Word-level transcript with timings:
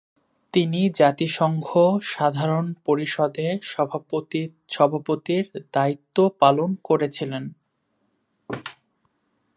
তিনি 0.53 0.81
জাতিসংঘ 0.91 1.67
সাধারণ 2.05 2.65
পরিষদে 2.85 3.47
সভাপতির 4.71 5.45
দায়িত্বও 5.73 6.27
পালন 6.39 6.69
করেছিলেন। 6.83 7.43